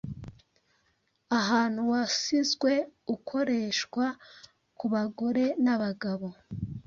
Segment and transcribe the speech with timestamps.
[1.39, 2.71] ahantu wasizwe.
[3.15, 4.05] Ukoreshwa
[4.77, 6.27] ku bagore n’abagabo.